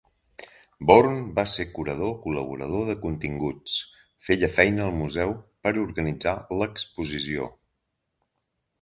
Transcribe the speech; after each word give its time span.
Bourne 0.91 1.19
va 1.39 1.43
ser 1.51 1.65
curador 1.75 2.15
col·laborador 2.23 2.89
de 2.89 2.97
continguts. 3.05 3.77
Feia 4.31 4.51
feina 4.57 4.87
al 4.89 4.99
museu 5.05 5.37
per 5.67 5.77
organitzar 5.87 6.37
l'exposició. 6.63 7.51